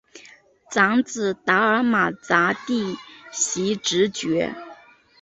[0.71, 2.97] 长子达尔玛咱第
[3.31, 4.55] 袭职爵。